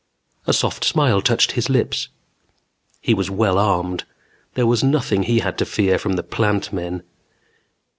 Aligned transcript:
A 0.47 0.51
soft 0.53 0.83
smile 0.83 1.21
touched 1.21 1.51
his 1.51 1.69
lips. 1.69 2.07
He 3.01 3.13
was 3.13 3.29
well 3.29 3.59
armed; 3.59 4.03
there 4.55 4.65
was 4.65 4.83
nothing 4.83 5.21
he 5.21 5.41
had 5.41 5.59
to 5.59 5.63
fear 5.65 5.99
from 5.99 6.13
the 6.13 6.23
Plant 6.23 6.73
Men. 6.73 7.03